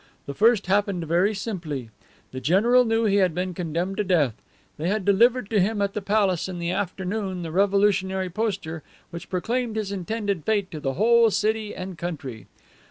The 0.25 0.33
first 0.33 0.65
happened 0.65 1.05
very 1.05 1.35
simply. 1.35 1.91
The 2.31 2.39
general 2.39 2.85
knew 2.85 3.05
he 3.05 3.17
had 3.17 3.35
been 3.35 3.53
condemned 3.53 3.97
to 3.97 4.03
death. 4.03 4.33
They 4.77 4.87
had 4.87 5.05
delivered 5.05 5.47
to 5.51 5.59
him 5.59 5.79
at 5.79 5.93
the 5.93 6.01
palace 6.01 6.49
in 6.49 6.57
the 6.57 6.71
afternoon 6.71 7.43
the 7.43 7.51
revoluntionary 7.51 8.31
poster 8.33 8.81
which 9.11 9.29
proclaimed 9.29 9.75
his 9.75 9.91
intended 9.91 10.43
fate 10.43 10.71
to 10.71 10.79
the 10.79 10.93
whole 10.93 11.29
city 11.29 11.75
and 11.75 11.99
country. 11.99 12.47